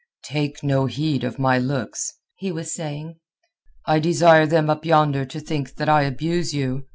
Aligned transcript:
"Take 0.25 0.63
no 0.63 0.87
heed 0.87 1.23
of 1.23 1.37
my 1.37 1.59
looks," 1.59 2.11
he 2.33 2.51
was 2.51 2.73
saying. 2.73 3.19
"I 3.85 3.99
desire 3.99 4.47
them 4.47 4.67
up 4.67 4.83
yonder 4.83 5.25
to 5.25 5.39
think 5.39 5.75
that 5.75 5.89
I 5.89 6.01
abuse 6.01 6.55
you. 6.55 6.87